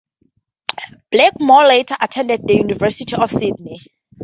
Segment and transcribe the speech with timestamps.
[1.11, 3.81] Blackmore later attended the University of Sydney.